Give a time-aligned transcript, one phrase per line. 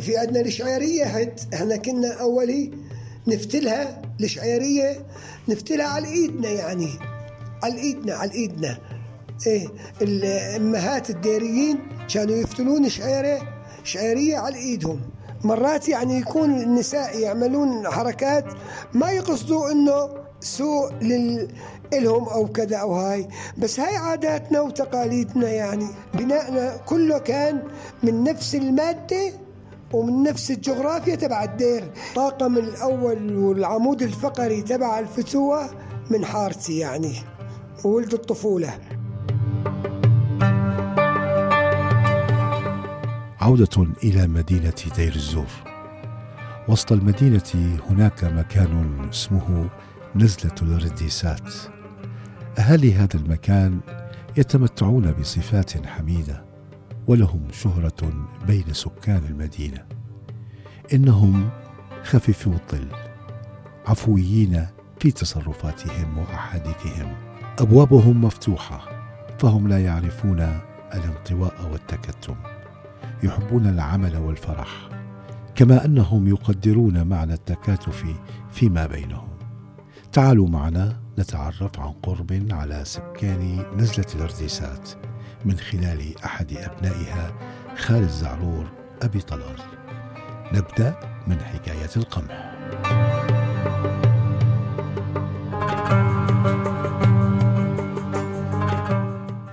[0.00, 2.70] في عندنا الشعيريه هد إحنا كنا أولي
[3.26, 5.06] نفتلها الشعيريه
[5.48, 6.88] نفتلها على إيدنا يعني
[7.62, 8.78] على إيدنا على إيدنا.
[9.46, 9.68] إيه
[10.02, 11.78] الأمهات الديريين
[12.14, 13.42] كانوا يفتلون شعيرة
[13.84, 15.00] شعيرية على إيدهم.
[15.44, 18.44] مرات يعني يكون النساء يعملون حركات
[18.94, 20.08] ما يقصدوا إنه
[20.40, 21.48] سوء لل
[21.92, 23.28] إلهم أو كذا أو هاي.
[23.58, 25.86] بس هاي عاداتنا وتقاليدنا يعني.
[26.14, 27.62] بناءنا كله كان
[28.02, 29.43] من نفس المادة
[29.94, 31.90] ومن نفس الجغرافيا تبع الدير.
[32.14, 35.70] طاقم الأول والعمود الفقري تبع الفتوة
[36.10, 37.14] من حارتي يعني
[37.84, 38.78] وولد الطفولة.
[43.40, 45.50] عودة إلى مدينة دير الزور.
[46.68, 49.70] وسط المدينة هناك مكان اسمه
[50.16, 51.54] نزلة الرديسات
[52.58, 53.80] أهالي هذا المكان
[54.36, 56.53] يتمتعون بصفات حميدة.
[57.06, 59.84] ولهم شهرة بين سكان المدينة.
[60.92, 61.48] إنهم
[62.04, 62.88] خفيفو الظل
[63.86, 64.66] عفويين
[65.00, 67.12] في تصرفاتهم وأحاديثهم.
[67.58, 68.80] أبوابهم مفتوحة
[69.38, 70.60] فهم لا يعرفون
[70.94, 72.34] الانطواء والتكتم.
[73.22, 74.88] يحبون العمل والفرح
[75.54, 78.04] كما أنهم يقدرون معنى التكاتف
[78.50, 79.28] فيما بينهم.
[80.12, 84.90] تعالوا معنا نتعرف عن قرب على سكان نزلة الأرديسات.
[85.44, 87.32] من خلال أحد أبنائها
[87.76, 88.66] خالد زعرور
[89.02, 89.56] أبي طلال.
[90.52, 90.94] نبدأ
[91.26, 92.54] من حكاية القمح.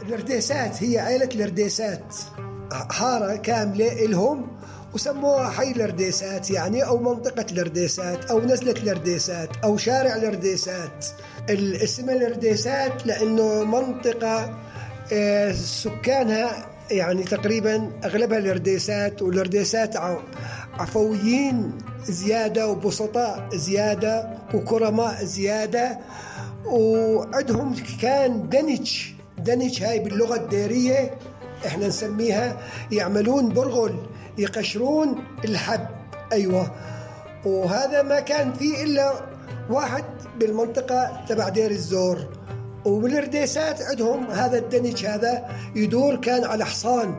[0.02, 2.16] الارديسات هي عائله الارديسات
[2.92, 4.48] حاره كاملة إلهم
[4.94, 11.06] وسموها حي الرديسات يعني أو منطقة الرديسات أو نزلة الرديسات أو شارع الرديسات.
[11.50, 14.71] الاسم الرديسات لأنه منطقة آه،
[15.54, 19.96] سكانها يعني تقريبا أغلبها الرديسات والرديسات
[20.80, 26.00] عفويين زيادة وبسطاء زيادة وكرماء زيادة.
[26.66, 29.04] وعندهم كان دنج
[29.38, 31.18] دنج هاي باللغة الديرية
[31.66, 32.58] إحنا نسميها.
[32.92, 33.96] يعملون برغل
[34.38, 35.88] يقشرون الحب.
[36.32, 36.72] أيوه.
[37.46, 39.14] وهذا ما كان فيه إلا
[39.70, 40.04] واحد
[40.40, 42.41] بالمنطقة تبع دير الزور.
[42.86, 47.16] وبالرديسات عندهم هذا الدنج هذا يدور كان على حصان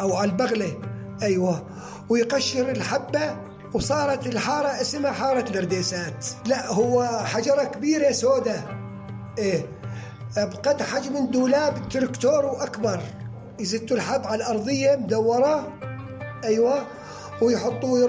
[0.00, 0.78] أو على البغلة.
[1.22, 1.66] أيوه.
[2.08, 3.36] ويقشر الحبة
[3.74, 6.26] وصارت الحارة اسمها حارة الرديسات.
[6.46, 8.62] لا هو حجرة كبيرة سوداء
[9.38, 9.66] إيه.
[10.36, 13.00] بقد حجم دولاب تركتور وأكبر.
[13.58, 15.72] يزتوا الحب على الأرضية مدورة.
[16.44, 16.86] أيوة.
[17.42, 18.08] ويحطوا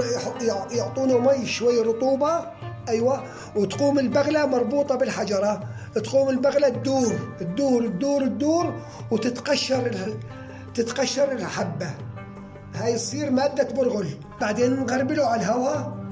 [0.72, 2.54] يعطونه مي شوي رطوبة.
[2.90, 3.23] أيوة.
[3.56, 5.63] وتقوم البغلة مربوطة بالحجرة.
[5.96, 8.73] تقوم البغلة تدور تدور تدور تدور
[9.12, 9.91] وتتقشر
[10.73, 11.90] تتقشر الحبة.
[12.75, 14.07] هاي تصير مادة برغل.
[14.41, 16.06] بعدين نغربله على الهواء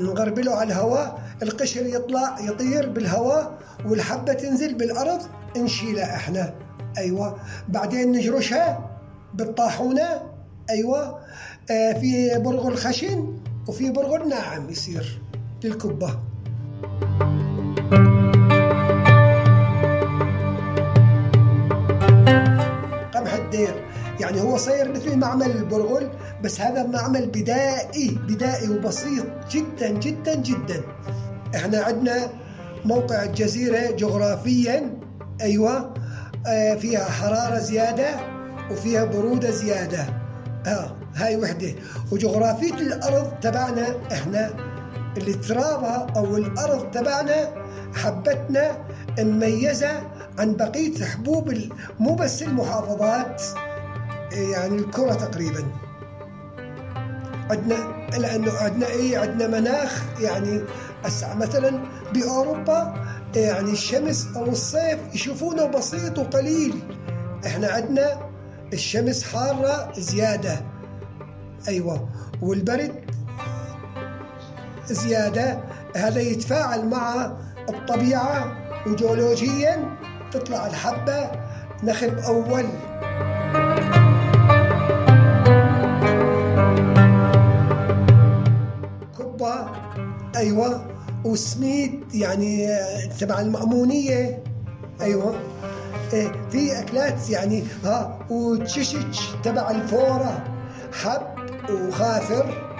[0.00, 5.22] نغربله على الهواء القشر يطلع يطير بالهواء والحبة تنزل بالأرض.
[5.56, 6.54] نشيلها إحنا.
[6.98, 7.36] أيوه.
[7.68, 8.90] بعدين نجرشها
[9.34, 10.22] بالطاحونة.
[10.70, 11.18] أيوه.
[11.70, 13.36] آه في برغل خشن.
[13.70, 15.22] وفي برغل ناعم يصير
[15.64, 16.18] للكبة.
[23.14, 23.84] قمح الدير
[24.20, 26.10] يعني هو صاير مثل معمل البرغل
[26.44, 30.82] بس هذا معمل بدائي بدائي وبسيط جدا جدا جدا.
[31.54, 32.28] إحنا عندنا
[32.84, 34.98] موقع الجزيرة جغرافيا
[35.40, 35.94] أيوه
[36.46, 38.20] آه، فيها حرارة زيادة
[38.70, 40.19] وفيها برودة زيادة.
[40.66, 41.74] آه هاي وحدة.
[42.12, 44.50] وجغرافية الأرض تبعنا إحنا
[45.16, 47.48] اللي ترابها أو الأرض تبعنا
[47.94, 48.78] حبتنا
[49.18, 50.02] مميزة
[50.38, 51.54] عن بقية حبوب
[52.00, 53.42] مو بس المحافظات
[54.32, 55.64] يعني الكرة تقريبا.
[57.50, 57.76] عندنا
[58.18, 60.60] لأنه عندنا إيه؟ عندنا مناخ يعني
[61.36, 61.80] مثلا
[62.14, 62.94] بأوروبا
[63.36, 66.82] يعني الشمس أو الصيف يشوفونه بسيط وقليل.
[67.46, 68.29] إحنا عندنا
[68.72, 70.62] الشمس حارة زيادة.
[71.68, 72.08] أيوه.
[72.42, 72.92] والبرد
[74.86, 75.60] زيادة.
[75.96, 77.32] هذا يتفاعل مع
[77.68, 78.56] الطبيعة
[78.86, 79.96] وجيولوجيا.
[80.32, 81.30] تطلع الحبة.
[81.82, 82.64] نخب أول.
[89.18, 89.70] كبه
[90.36, 90.86] أيوه.
[91.24, 92.68] وسميد يعني
[93.20, 94.42] تبع المأمونية.
[95.00, 95.34] أيوة.
[96.50, 100.44] في أكلات يعني ها وتششش تبع الفورة.
[100.92, 101.22] حب
[101.70, 102.70] وخاثر.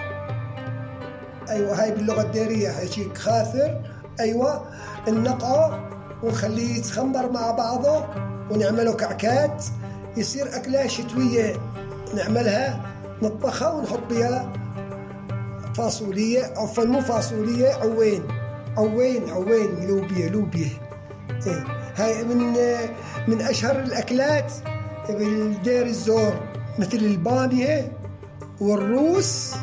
[1.49, 3.81] أيوة هاي باللغة الديرية هيك خاثر.
[4.19, 4.65] أيوة
[5.07, 5.89] النقعة
[6.23, 8.05] ونخليه يتخمر مع بعضه
[8.51, 9.65] ونعمله كعكات.
[10.17, 11.55] يصير أكلة شتوية
[12.15, 12.81] نعملها
[13.21, 14.53] نطبخها ونحط بها
[15.75, 18.23] فاصولية عفوا مو فاصولية عوين.
[18.77, 20.69] عوين عوين لوبيا لوبيا.
[21.47, 21.63] إيه.
[21.95, 22.55] هاي من
[23.27, 24.53] من أشهر الأكلات
[25.09, 26.33] بالدير الزور
[26.79, 27.91] مثل البامية
[28.61, 29.55] والروس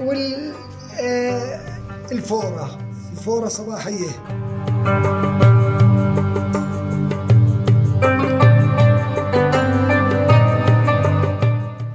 [0.00, 0.54] والفورة
[1.00, 2.78] آه،
[3.12, 4.10] الفورة صباحية.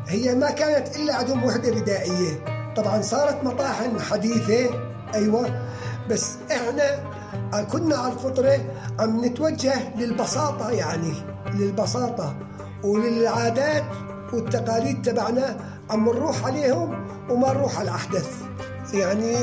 [0.07, 2.43] هي ما كانت إلا عندهم وحدة بدائية
[2.75, 4.69] طبعا صارت مطاحن حديثة
[5.13, 5.61] أيوة
[6.09, 6.99] بس إحنا
[7.71, 8.59] كنا على الفطرة
[8.99, 11.13] عم نتوجه للبساطة يعني
[11.53, 12.35] للبساطة
[12.83, 13.83] وللعادات
[14.33, 15.57] والتقاليد تبعنا
[15.89, 18.29] عم نروح عليهم وما نروح على الأحدث.
[18.93, 19.35] يعني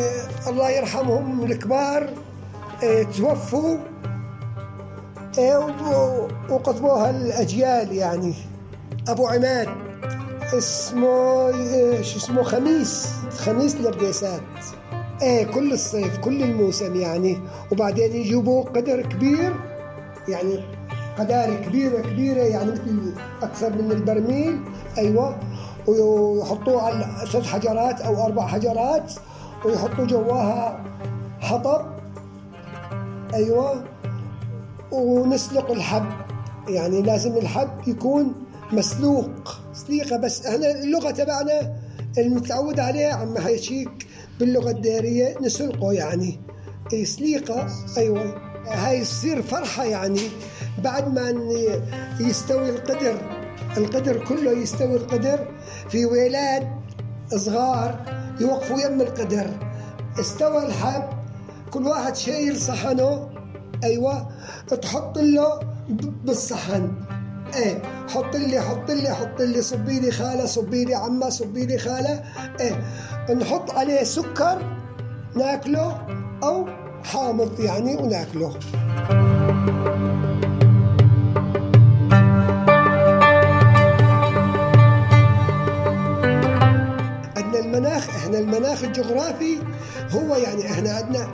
[0.46, 2.10] الله يرحمهم الكبار
[2.84, 3.76] آه توفوا
[5.38, 8.34] آه وقطبوها الأجيال يعني.
[9.08, 9.68] أبو عماد
[10.58, 13.08] اسمه آه شو اسمه خميس
[13.38, 14.40] خميس الرديسات
[15.22, 17.38] إيه كل الصيف كل الموسم يعني.
[17.72, 19.54] وبعدين يجيبوا قدر كبير
[20.28, 20.64] يعني
[21.18, 24.60] قداري كبيرة كبيرة يعني مثل أكثر من البرميل.
[24.98, 25.38] أيوة.
[25.86, 29.12] ويحطوه على ثلاث حجرات أو أربع حجرات
[29.64, 30.84] ويحطوا جواها
[31.40, 31.86] حطب.
[33.34, 33.84] أيوة.
[34.92, 36.06] ونسلق الحب.
[36.68, 38.32] يعني لازم الحب يكون
[38.72, 39.30] مسلوق.
[39.72, 40.46] سليقة بس.
[40.46, 41.76] إحنا اللغة تبعنا
[42.18, 44.06] المتعود عليها عم حيشيك
[44.40, 46.40] باللغة الدارية نسلقه يعني.
[47.04, 47.66] سليقة
[47.96, 48.34] أيوة.
[48.68, 50.20] هاي تصير فرحة يعني.
[50.84, 51.30] بعد ما
[52.20, 53.20] يستوي القدر
[53.76, 55.48] القدر كله يستوي القدر.
[55.88, 56.68] في ولاد
[57.28, 58.04] صغار
[58.40, 59.50] يوقفوا يم القدر.
[60.20, 61.02] استوى الحب
[61.70, 63.28] كل واحد شايل صحنه
[63.84, 64.28] أيوه.
[64.82, 65.60] تحط له
[66.24, 66.92] بالصحن.
[67.54, 71.78] إيه حط لي حط لي حط لي صبي لي خالة صبي لي عمة صبي لي
[71.78, 72.22] خالة.
[72.60, 72.84] إيه
[73.34, 74.62] نحط عليه سكر
[75.34, 76.06] ناكله
[76.42, 76.66] أو
[77.04, 78.54] حامض يعني وناكله.
[87.36, 89.58] عندنا المناخ إحنا المناخ الجغرافي
[90.10, 91.28] هو يعني إحنا عندنا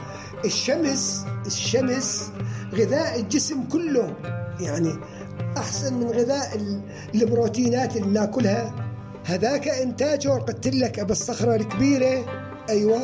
[0.44, 2.30] الشمس الشمس
[2.74, 4.14] غذاء الجسم كله
[4.60, 4.92] يعني
[5.56, 6.60] أحسن من غذاء
[7.14, 8.74] البروتينات اللي ناكلها.
[9.24, 12.24] هذاك إنتاجه قلت لك بالصخرة الكبيرة.
[12.68, 13.00] أيوه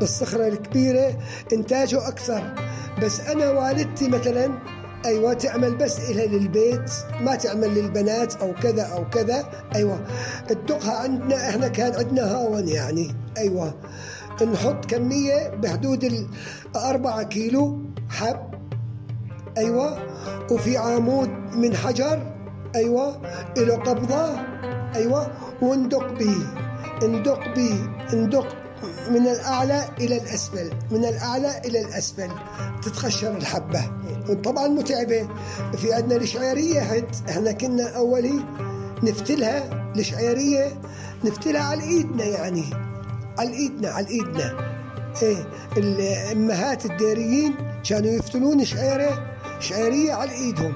[0.00, 1.18] بالصخرة الكبيرة
[1.52, 2.54] إنتاجه أكثر.
[3.02, 4.58] بس أنا والدتي مثلا
[5.04, 6.90] أيوه تعمل بس إلها للبيت
[7.20, 9.44] ما تعمل للبنات أو كذا أو كذا.
[9.74, 10.06] أيوه
[10.48, 13.14] تدقها عندنا إحنا كان عندنا هاون يعني.
[13.38, 13.74] أيوه
[14.52, 16.04] نحط كمية بحدود
[16.74, 17.78] الأربعة كيلو
[18.10, 18.53] حب
[19.58, 19.98] أيوه.
[20.50, 22.32] وفي عمود من حجر
[22.74, 23.20] أيوه.
[23.56, 24.36] له قبضة
[24.94, 25.26] أيوه.
[25.62, 26.36] وندق به.
[27.02, 27.88] ندق به.
[28.14, 28.46] ندق
[29.10, 30.70] من الأعلى إلى الأسفل.
[30.90, 32.30] من الأعلى إلى الأسفل.
[32.82, 33.90] تتخشر الحبة.
[34.44, 35.28] طبعا متعبة.
[35.76, 38.34] في عندنا الشعيرية إحنا كنا أولي
[39.02, 40.72] نفتلها الشعيرية
[41.24, 42.64] نفتلها على إيدنا يعني.
[43.38, 44.74] على إيدنا على إيدنا.
[45.22, 45.46] إيه
[45.76, 47.54] الأمهات الديريين
[47.88, 50.72] كانوا يفتلون شعيرة شعيرية على إيدهم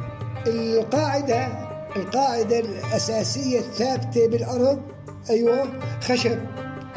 [0.46, 1.48] القاعدة
[1.96, 4.82] القاعدة الأساسية الثابتة بالأرض
[5.30, 5.66] أيوة
[6.00, 6.38] خشب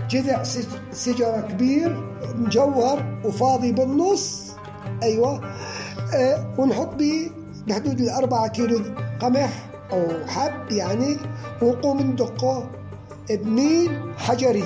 [0.09, 0.43] جذع
[0.91, 2.03] سجرة كبير
[2.35, 4.51] مجوهر وفاضي بالنص
[5.03, 5.41] أيوة
[6.15, 7.31] أه ونحط به
[7.67, 8.81] بحدود الأربعة كيلو
[9.19, 9.49] قمح
[9.91, 11.17] أو حب يعني
[11.61, 12.69] ونقوم ندقه
[13.29, 14.63] بميل حجري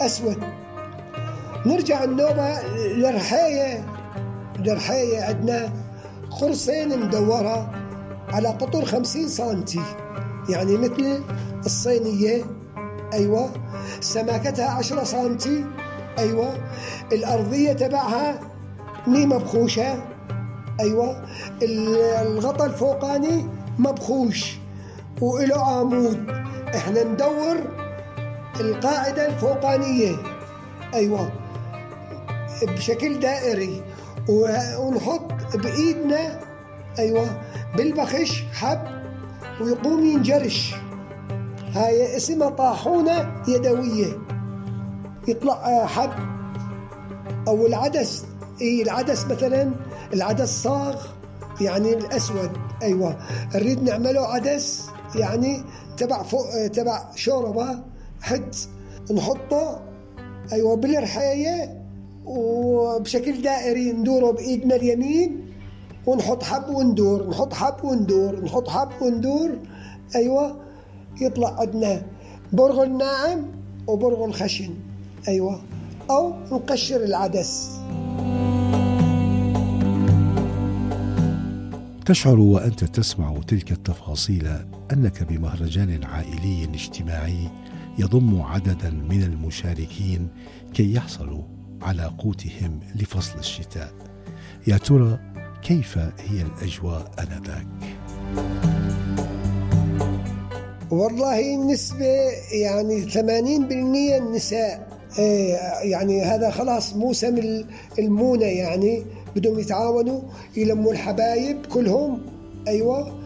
[0.00, 0.38] أسود.
[1.66, 3.84] نرجع النوبة للرحاية.
[4.58, 5.72] الرحاية عندنا
[6.40, 7.70] قرصين مدورة
[8.32, 9.80] على قطر خمسين سنتي.
[10.48, 11.22] يعني مثل
[11.66, 12.44] الصينية
[13.12, 13.50] أيوة.
[14.00, 15.64] سماكتها 10 سنتي
[16.18, 16.54] أيوة.
[17.12, 18.40] الأرضية تبعها
[19.06, 20.04] مي مبخوشة
[20.80, 21.24] أيوة.
[21.62, 23.46] الغطاء الفوقاني
[23.78, 24.56] مبخوش.
[25.20, 26.26] وإله عمود.
[26.74, 27.56] إحنا ندور
[28.60, 30.16] القاعدة الفوقانية
[30.94, 31.30] أيوة.
[32.62, 33.82] بشكل دائري.
[34.78, 36.40] ونحط بإيدنا
[36.98, 37.40] أيوة
[37.76, 38.80] بالبخش حب
[39.60, 40.74] ويقوم ينجرش.
[41.74, 44.18] هاي اسمها طاحونة يدوية.
[45.28, 46.10] يطلع حب.
[47.48, 48.24] أو العدس
[48.60, 49.72] إيه العدس مثلا
[50.12, 51.06] العدس صاغ
[51.60, 52.50] يعني الأسود.
[52.82, 53.16] أيوة
[53.54, 55.64] نريد نعمله عدس يعني
[55.96, 57.84] تبع فوق تبع شوربة
[58.22, 58.54] حد
[59.14, 59.80] نحطه
[60.52, 61.81] أيوة بالرحاية
[62.24, 65.40] وبشكل دائري ندوره بإيدنا اليمين
[66.06, 69.58] ونحط حب وندور نحط حب وندور نحط حب وندور
[70.14, 70.56] أيوة
[71.20, 72.02] يطلع عندنا
[72.52, 73.46] برغل ناعم
[73.86, 74.74] وبرغل خشن
[75.28, 75.62] أيوة
[76.10, 77.78] أو نقشر العدس.
[82.06, 84.48] تشعر وأنت تسمع تلك التفاصيل
[84.92, 87.48] أنك بمهرجان عائلي اجتماعي
[87.98, 90.28] يضم عددا من المشاركين
[90.74, 91.42] كي يحصلوا
[91.82, 93.92] على قوتهم لفصل الشتاء
[94.66, 95.18] يا ترى
[95.62, 97.66] كيف هي الأجواء آنذاك؟
[100.90, 102.06] والله النسبة
[102.52, 103.18] يعني 80%
[104.22, 107.64] النساء إيه، يعني هذا خلاص موسم
[107.98, 109.02] المونة يعني
[109.36, 110.20] بدهم يتعاونوا
[110.56, 112.20] يلموا الحبايب كلهم
[112.68, 113.18] أيوة.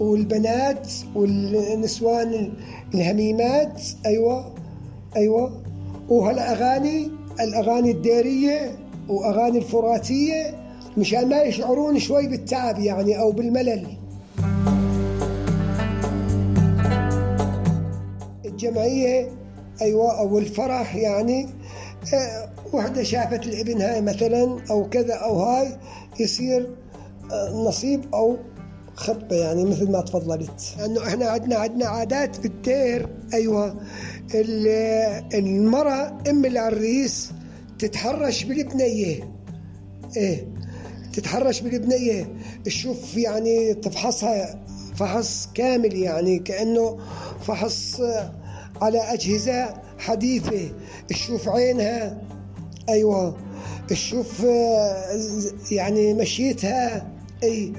[0.00, 2.52] والبنات والنسوان
[2.94, 4.54] الهميمات أيوة
[5.16, 5.62] أيوة.
[6.08, 10.54] وهالأغاني الأغاني الديرية وأغاني الفراتية
[10.96, 13.86] مشان ما يشعرون شوي بالتعب يعني أو بالملل.
[18.44, 19.28] الجمعية
[19.82, 21.48] أيوة أو الفرح يعني
[22.14, 25.68] آه، وحدة شافت الإبن هاي مثلا أو كذا أو هاي
[26.20, 26.70] يصير
[27.32, 28.36] آه، نصيب أو
[28.96, 30.74] خطبة يعني مثل ما تفضلت.
[30.78, 33.76] لأنه إحنا عندنا عندنا عادات بالدير أيوة.
[35.34, 37.30] المرأة أم العريس
[37.78, 39.32] تتحرش بالبنية
[40.16, 40.48] إيه؟
[41.12, 42.32] تتحرش بالبنية
[42.64, 44.64] تشوف يعني تفحصها
[44.96, 46.98] فحص كامل يعني كأنه
[47.46, 48.00] فحص
[48.82, 50.72] على أجهزة حديثة.
[51.08, 52.22] تشوف عينها.
[52.88, 53.36] أيوة.
[53.88, 54.46] تشوف
[55.70, 57.11] يعني مشيتها.
[57.42, 57.72] أي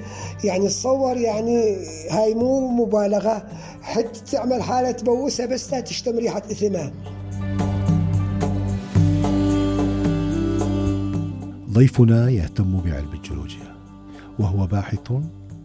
[0.44, 1.78] يعني تصور يعني
[2.12, 3.48] هاي مو مبالغة
[3.82, 6.92] حتى تعمل حالة تبوسها بس تشتم ريحة إثمها
[11.70, 13.76] ضيفنا يهتم بعلم الجيولوجيا
[14.40, 15.12] وهو باحث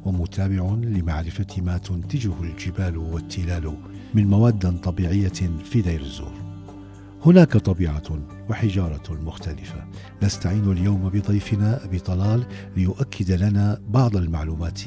[0.04, 3.74] ومتابع لمعرفة ما تنتجه الجبال والتلال
[4.14, 5.28] من مواد طبيعية
[5.64, 6.37] في دير الزور.
[7.26, 8.02] هناك طبيعة
[8.50, 9.84] وحجارة مختلفة.
[10.22, 12.46] نستعين اليوم بضيفنا أبي طلال
[12.76, 14.80] ليؤكد لنا بعض المعلومات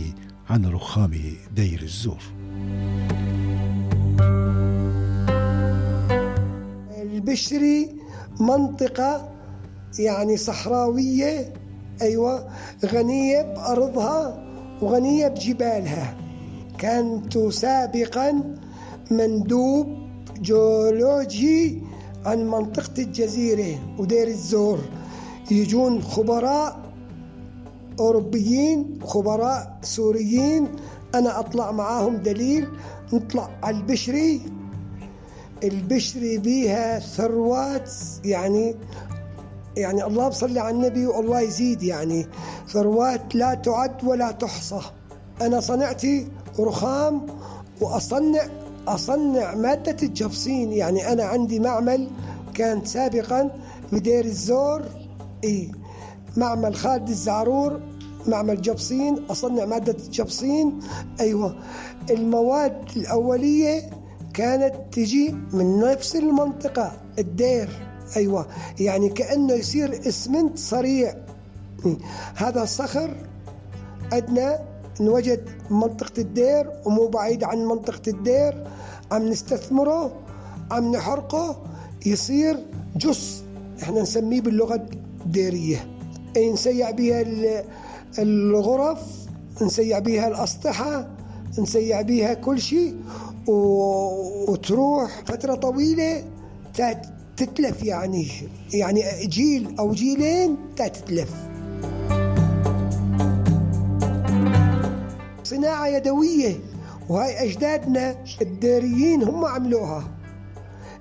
[0.49, 1.11] عن رخام
[1.55, 2.21] دير الزور.
[7.01, 7.95] البشري
[8.39, 9.29] منطقة
[9.99, 11.53] يعني صحراوية
[12.01, 12.47] أيوة
[12.85, 14.43] غنية بأرضها
[14.81, 16.17] وغنية بجبالها
[16.77, 18.55] كانت سابقا
[19.11, 19.87] مندوب
[20.41, 21.90] جيولوجي
[22.25, 24.79] عن منطقة الجزيرة ودير الزور.
[25.51, 26.79] يجون خبراء
[27.99, 30.67] أوروبيين خبراء سوريين.
[31.15, 32.67] أنا أطلع معاهم دليل
[33.13, 34.41] نطلع على البشري.
[35.63, 37.91] البشري بيها ثروات
[38.25, 38.75] يعني
[39.77, 42.27] يعني الله بصلي على النبي والله يزيد يعني
[42.69, 44.81] ثروات لا تعد ولا تحصى.
[45.41, 46.27] أنا صنعتي
[46.59, 47.25] رخام
[47.81, 48.47] وأصنع
[48.87, 52.07] أصنع مادة الجبصين يعني أنا عندي معمل
[52.53, 53.51] كان سابقا
[53.91, 54.81] بدير الزور.
[55.43, 55.71] إيه
[56.37, 57.79] معمل خالد الزعرور
[58.27, 60.79] معمل جبصين أصنع مادة الجبصين
[61.19, 61.55] أيوة.
[62.09, 63.89] المواد الأولية
[64.33, 67.69] كانت تجي من نفس المنطقة الدير.
[68.15, 68.47] أيوة.
[68.79, 71.15] يعني كأنه يصير إسمنت صريع.
[72.35, 73.15] هذا الصخر
[74.13, 78.67] عندنا انوجد منطقة الدير ومو بعيد عن منطقة الدير.
[79.11, 80.11] عم نستثمره
[80.71, 81.63] عم نحرقه
[82.05, 82.57] يصير
[82.95, 83.43] جص
[83.83, 84.87] إحنا نسميه باللغة
[85.25, 85.87] الديرية.
[86.37, 87.23] اي نسيع بها
[88.19, 88.99] الغرف
[89.61, 91.09] نسيع بها الأسطحة
[91.59, 92.95] نسيع بها كل شيء.
[93.47, 96.23] وتروح فترة طويلة
[97.37, 98.27] تتلف يعني.
[98.73, 101.50] يعني جيل أو جيلين تتلف.
[105.51, 106.59] صناعة يدوية
[107.09, 110.03] وهاي أجدادنا الداريين هم عملوها.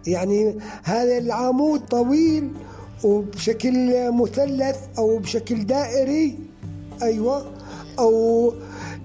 [0.07, 2.50] يعني هذا العمود طويل
[3.04, 6.38] وبشكل مثلث أو بشكل دائري
[7.02, 7.47] أيوة.
[7.99, 8.52] أو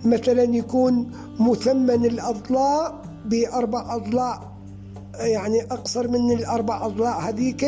[0.05, 4.41] مثلا يكون مثمن الأضلاع بأربع أضلاع
[5.19, 7.63] يعني أقصر من الأربع أضلاع هذيك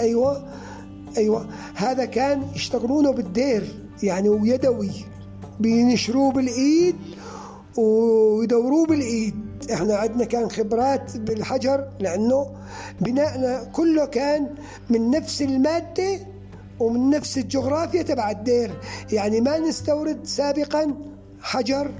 [0.00, 0.44] أيوة.
[1.16, 1.46] أيوة.
[1.74, 5.09] هذا كان يشتغلونه بالدير يعني ويدوي.
[5.60, 6.96] بينشروه بالإيد
[7.76, 9.34] ويدوروه بالإيد.
[9.72, 12.50] إحنا عندنا كان خبرات بالحجر لأنه
[13.00, 14.54] بناءنا كله كان
[14.90, 16.18] من نفس المادة
[16.80, 18.80] ومن نفس الجغرافيا تبع الدير.
[19.12, 20.94] يعني ما نستورد سابقا
[21.42, 21.90] حجر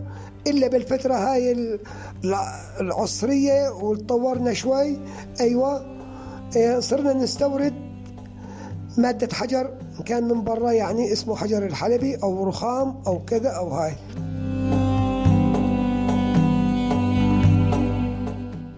[0.47, 1.79] إلا بالفترة هاي
[2.81, 4.99] العصرية وتطورنا شوي.
[5.41, 6.01] أيوة
[6.57, 7.90] إيه، صرنا نستورد
[8.99, 9.71] مادة حجر
[10.07, 13.93] كان من برا يعني اسمه حجر الحلبي أو رخام أو كذا أو هاي.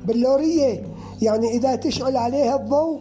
[0.05, 0.87] بلورية
[1.23, 3.01] يعني إذا تشعل عليها الضوء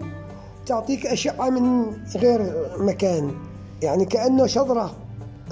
[0.66, 3.32] تعطيك أشعة من غير مكان.
[3.82, 4.96] يعني كأنه شذرة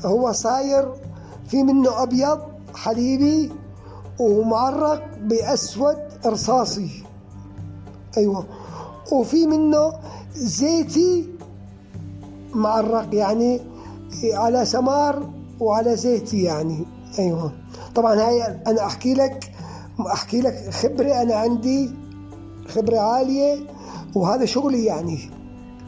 [0.05, 0.93] هو صاير
[1.47, 2.39] في منه أبيض
[2.75, 3.51] حليبي
[4.19, 7.03] ومعرق بأسود رصاصي.
[8.17, 8.45] أيوة.
[9.11, 9.93] وفي منه
[10.35, 11.38] زيتي
[12.53, 13.59] معرق يعني
[14.33, 15.29] على سمار
[15.59, 16.85] وعلى زيتي يعني.
[17.19, 17.51] أيوه.
[17.95, 19.51] طبعا هاي أنا أحكي لك
[20.13, 21.91] أحكي لك خبرة أنا عندي
[22.67, 23.57] خبرة عالية
[24.15, 25.19] وهذا شغلي يعني.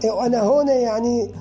[0.06, 1.32] وأنا هون يعني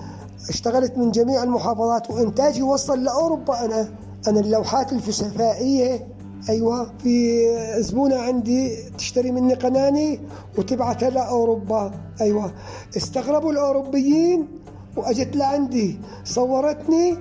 [0.48, 3.88] اشتغلت من جميع المحافظات وإنتاجي وصل لأوروبا أنا.
[4.28, 6.06] أنا اللوحات الفسفائيه
[6.48, 7.46] أيوه في
[7.82, 10.20] زبونة عندي تشتري مني قناني
[10.58, 12.52] وتبعتها لأوروبا أيوه.
[12.96, 14.48] استغربوا الأوروبيين
[14.96, 17.16] وأجت لعندي صورتني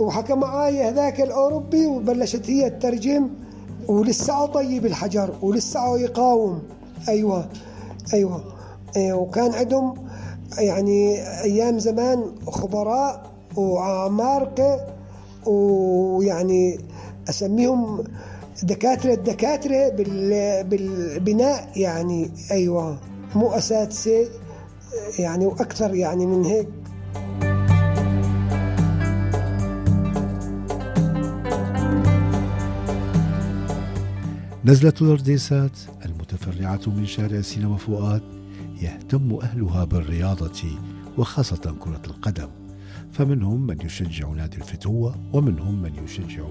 [0.00, 3.28] وحكى معي هذاك الأوروبي وبلشت هي تترجم
[3.88, 6.62] ولسه طيب الحجر ولسه يقاوم.
[7.08, 7.48] أيوه
[8.14, 8.44] أيوه.
[8.96, 9.18] أيوة.
[9.18, 9.94] وكان عندهم
[10.58, 14.86] يعني أيام زمان خبراء وعمارقه
[15.46, 16.78] ويعني
[17.28, 18.04] أسميهم
[18.62, 19.88] دكاترة الدكاترة
[20.62, 22.30] بالبناء يعني.
[22.50, 22.98] أيوه
[23.34, 24.28] مو أساتذة.
[25.18, 26.68] يعني وأكثر يعني من هيك.
[34.64, 38.22] نزلة الأرديسات المتفرعة من شارع سينما فؤاد
[38.82, 40.78] يهتم أهلها بالرياضة
[41.18, 42.48] وخاصة كرة القدم.
[43.12, 46.44] فمنهم من يشجع نادي الفتوة ومنهم من يشجع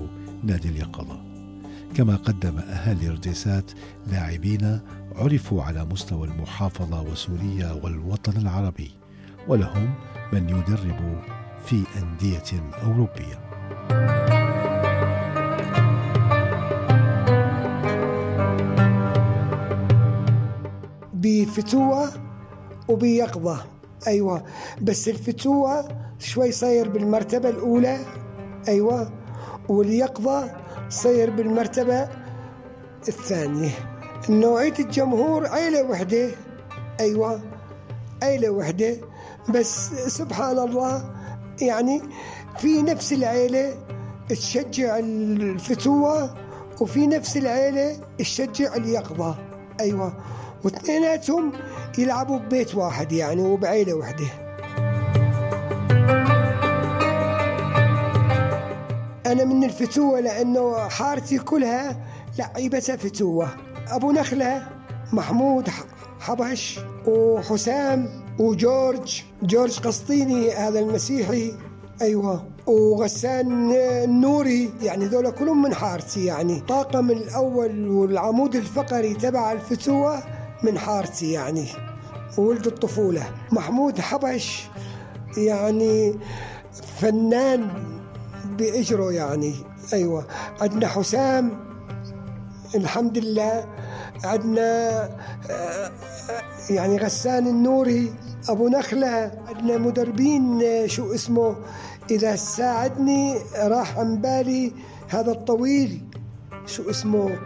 [0.44, 1.22] نادي اليقظة.
[1.96, 3.72] كما قدم أهالي ارديسات
[4.12, 4.80] لاعبين
[5.16, 8.92] عرفوا على مستوى المحافظة وسوريا والوطن العربي
[9.48, 9.94] ولهم
[10.34, 11.22] من يدرب
[11.66, 13.40] في أندية أوروبية.
[21.14, 22.10] بفتوة
[22.90, 23.66] وبيقظة.
[24.08, 24.44] أيوة
[24.82, 25.88] بس الفتوة
[26.20, 28.00] شوي صاير بالمرتبة الأولى.
[28.68, 29.12] أيوة
[29.70, 30.52] واليقظة
[30.90, 32.10] صاير بالمرتبة
[33.08, 33.93] الثانية.
[34.30, 36.30] نوعية الجمهور عيلة وحدة.
[37.00, 37.42] أيوة
[38.24, 38.98] عيلة وحدة.
[39.50, 41.14] بس سبحان الله
[41.62, 42.02] يعني
[42.58, 43.74] في نفس العيلة
[44.30, 46.36] تشجع الفتوة
[46.82, 49.36] وفي نفس العيلة تشجع اليقظة.
[49.80, 50.14] أيوة
[50.64, 51.52] واثنيناتهم
[51.98, 54.28] يلعبوا ببيت واحد يعني وبعيلة وحدة.
[59.26, 62.06] أنا من الفتوة لأنه حارتي كلها
[62.40, 63.73] لعيبتها فتوة.
[63.92, 64.68] أبو نخلة
[65.14, 65.70] محمود
[66.20, 69.22] حبش وحسام وجورج.
[69.44, 71.54] جورج قسطيني هذا المسيحي.
[72.02, 72.48] أيوة.
[72.68, 76.60] وغسان النوري يعني ذولا كلهم من حارتي يعني.
[76.60, 80.24] طاقم الأول والعمود الفقري تبع الفتوة
[80.64, 81.68] من حارتي يعني.
[82.38, 83.24] ولد الطفولة.
[83.52, 84.68] محمود حبش
[85.38, 86.20] يعني
[86.98, 87.68] فنان
[88.58, 89.56] بإجره يعني.
[89.94, 90.26] أيوة.
[90.62, 91.52] عندنا حسام
[92.76, 93.66] الحمد لله
[94.24, 95.04] عندنا
[95.50, 95.92] آه،
[96.70, 98.14] يعني غسان النوري
[98.50, 101.56] أبو نخلة عندنا مدربين شو اسمه
[102.12, 104.74] إذا ساعدني راح عن بالي
[105.10, 106.02] هذا الطويل
[106.66, 107.40] شو اسمه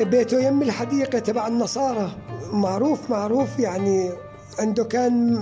[0.00, 2.12] بيته يم الحديقة تبع النصارى.
[2.52, 4.10] معروف معروف يعني
[4.58, 5.38] عنده كان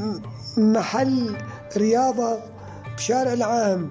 [0.57, 1.37] محل
[1.77, 2.39] رياضة
[2.97, 3.91] بشارع العام.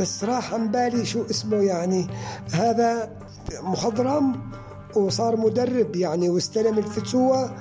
[0.00, 2.06] بس راح عن بالي شو اسمه يعني
[2.52, 3.16] هذا
[3.62, 4.50] مخضرم
[4.96, 7.56] وصار مدرب يعني واستلم الفتوة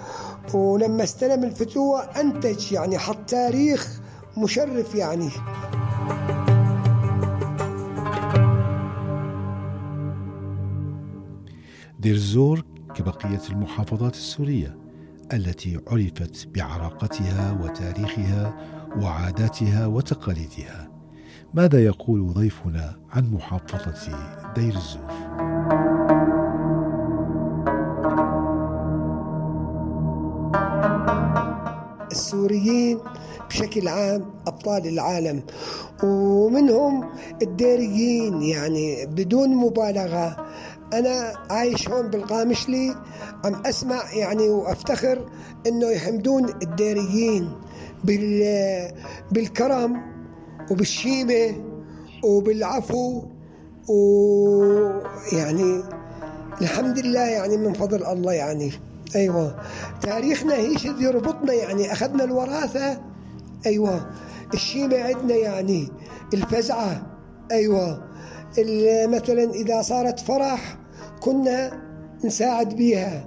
[0.54, 4.02] ولما استلم الفتوة أنتج يعني حط تاريخ
[4.38, 5.30] مشرف يعني.
[12.00, 12.66] دير الزور
[12.96, 14.78] كبقية المحافظات السورية
[15.34, 18.54] التي عرفت بعراقتها وتاريخها
[18.98, 20.91] وعاداتها وتقاليدها.
[21.54, 24.18] ماذا يقول ضيفنا عن محافظة
[24.56, 25.12] دير الزور؟
[32.12, 33.00] السوريين
[33.50, 35.44] بشكل عام أبطال العالم
[36.04, 37.10] ومنهم
[37.42, 40.46] الديريين يعني بدون مبالغة
[40.94, 42.96] أنا عايش هون بالقامشلي
[43.46, 45.26] عم أسمع يعني وأفتخر
[45.68, 47.52] إنه يحمدون الديريين
[48.04, 48.42] بال
[49.32, 50.11] بالكرم
[50.72, 51.56] وبالشيمة
[52.24, 53.22] وبالعفو
[53.90, 55.84] ويعني
[56.62, 58.72] الحمد لله يعني من فضل الله يعني.
[59.16, 59.56] أيوه.
[60.02, 61.92] تاريخنا هيش يربطنا يعني.
[61.92, 63.02] أخذنا الوراثة.
[63.66, 64.10] أيوه.
[64.54, 65.90] الشيمة عندنا يعني.
[66.34, 67.08] الفزعة.
[67.52, 68.04] أيوه.
[69.08, 70.78] مثلا إذا صارت فرح
[71.20, 71.82] كنا
[72.24, 73.26] نساعد بيها.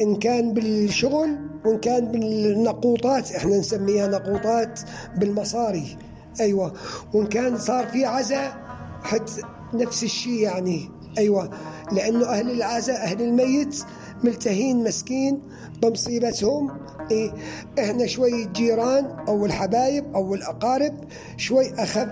[0.00, 3.32] إن كان بالشغل وإن كان بالنقوطات.
[3.32, 4.80] إحنا نسميها نقوطات
[5.16, 5.98] بالمصاري.
[6.40, 6.72] أيوة.
[7.14, 8.56] وإن كان صار في عزاء
[9.02, 9.42] حتى
[9.74, 10.90] نفس الشيء يعني.
[11.18, 11.50] أيوة.
[11.92, 13.84] لأنه أهل العزاء أهل الميت
[14.24, 15.42] ملتهين مسكين
[15.82, 16.70] بمصيبتهم.
[17.10, 17.32] إيه
[17.78, 20.94] إحنا شوي جيران أو الحبايب أو الأقارب
[21.36, 22.08] شوي أخف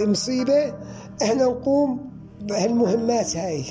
[0.00, 0.74] مصيبة.
[1.22, 3.64] إحنا نقوم بهالمهمات هاي.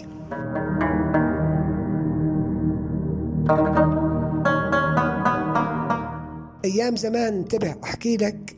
[6.65, 8.54] أيام زمان انتبه أحكي لك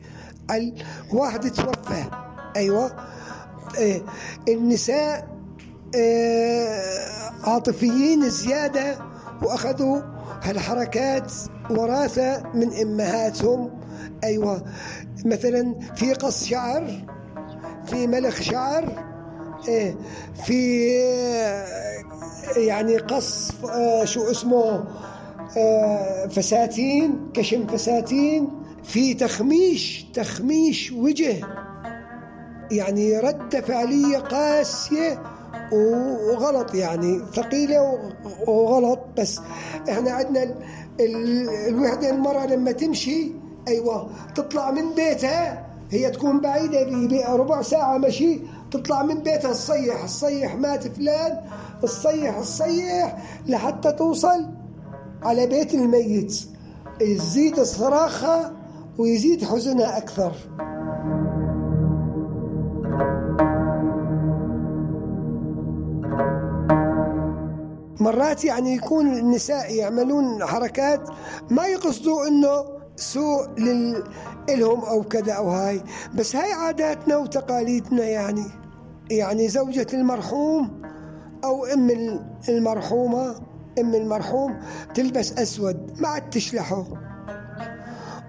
[0.50, 0.74] على
[1.12, 2.04] واحد توفى
[2.56, 2.90] أيوه.
[3.78, 4.02] إيه
[4.48, 5.28] النساء
[5.94, 7.08] إيه
[7.44, 8.98] عاطفيين زيادة
[9.42, 10.00] وأخذوا
[10.42, 11.32] هالحركات
[11.70, 13.70] وراثة من أمهاتهم.
[14.24, 14.64] أيوه.
[15.24, 17.06] مثلا في قص شعر
[17.86, 19.04] في ملخ شعر
[19.68, 19.96] إيه
[20.44, 20.88] في
[22.56, 23.50] يعني قص
[24.04, 24.84] شو اسمه
[26.30, 28.48] فساتين كشم فساتين
[28.88, 31.46] في تخميش تخميش وجه.
[32.70, 35.22] يعني ردة فعلية قاسية
[35.72, 37.98] وغلط يعني ثقيلة
[38.46, 39.00] وغلط.
[39.18, 39.40] بس
[39.88, 40.54] إحنا عندنا
[41.68, 43.32] الوحدة المرأة لما تمشي
[43.68, 46.84] أيوه تطلع من بيتها هي تكون بعيدة
[47.36, 51.40] بربع ساعة مشي تطلع من بيتها تصيح تصيح مات فلان
[51.82, 54.46] تصيح تصيح لحتى توصل
[55.22, 56.40] على بيت الميت.
[57.00, 58.57] يزيد صراخها
[58.98, 60.32] ويزيد حزنها أكثر.
[68.00, 71.08] مرات يعني يكون النساء يعملون حركات
[71.50, 72.64] ما يقصدوا إنه
[72.96, 74.04] سوء لل...
[74.48, 75.82] إلهم أو كذا أو هاي
[76.14, 78.44] بس هاي عاداتنا وتقاليدنا يعني.
[79.10, 80.82] يعني زوجة المرحوم
[81.44, 81.90] أو أم
[82.48, 83.34] المرحومة
[83.78, 84.56] أم المرحوم
[84.94, 86.84] تلبس أسود ما عاد تشلحه.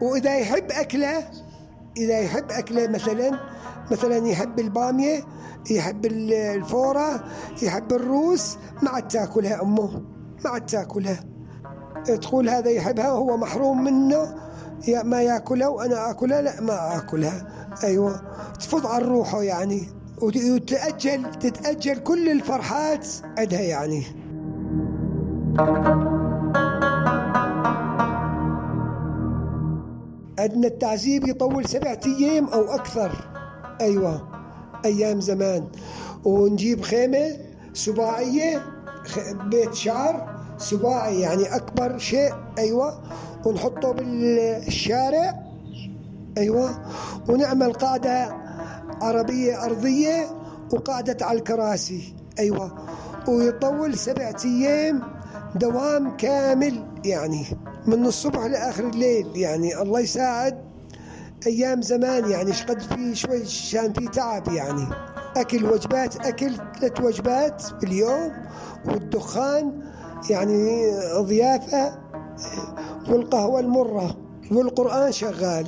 [0.02, 1.24] وإذا يحب أكله
[1.98, 3.40] إذا يحب أكله مثلا
[3.92, 5.24] مثلا يحب البامية
[5.72, 7.24] يحب الفورة
[7.62, 10.02] يحب الروس ما عاد تأكلها أمه
[10.46, 11.20] ما عاد تأكلها.
[12.22, 14.36] تقول هذا يحبها وهو محروم منه
[14.88, 17.48] يا ما ياكلها وأنا اكلها لا ما أكلها.
[17.84, 18.22] أيوه.
[18.60, 19.88] تفض عن روحه يعني.
[20.22, 23.08] وتتاجل تتأجل كل الفرحات
[23.38, 24.04] عندها يعني.
[30.40, 33.12] عندنا التعذيب يطول سبعة أيام أو أكثر.
[33.82, 34.28] أيوة
[34.86, 35.68] أيام زمان.
[36.24, 37.38] ونجيب خيمة
[37.74, 38.62] سباعية
[39.52, 42.34] بيت شعر سباعي يعني أكبر شيء.
[42.58, 43.02] أيوة
[43.46, 45.36] ونحطه بالشارع.
[46.38, 46.80] أيوة
[47.30, 48.36] ونعمل قاعدة
[49.02, 50.26] عربية أرضية
[50.74, 52.14] وقاعدة على الكراسي.
[52.40, 52.78] أيوة
[53.28, 55.19] ويطول سبعة أيام
[55.56, 57.46] دوام كامل يعني
[57.88, 59.82] من الصبح لآخر الليل يعني.
[59.82, 60.70] الله يساعد
[61.48, 64.88] أيام زمان يعني شقد في شوي كان في تعب يعني.
[65.38, 68.32] أكل وجبات أكل ثلاث وجبات باليوم
[68.86, 69.82] والدخان
[70.30, 72.00] يعني ضيافة
[73.10, 74.18] والقهوة المرة
[74.52, 75.68] والقرآن شغال.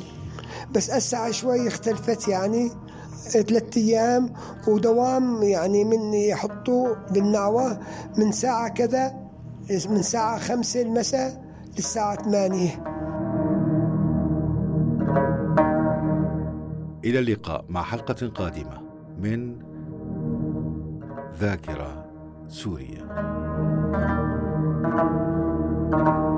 [0.72, 2.72] بس الساعة شوي اختلفت يعني
[3.30, 4.34] ثلاثة أيام
[4.68, 7.80] ودوام يعني من يحطوا بالنعوة
[8.18, 9.21] من ساعة كذا
[9.70, 11.44] من ساعة خمسة المساء
[11.78, 12.84] للساعة ثمانية.
[17.06, 18.82] إلى اللقاء مع حلقة قادمة
[19.20, 19.56] من
[21.40, 22.06] ذاكرة
[22.48, 23.02] سوريا
[25.92, 26.31] thank you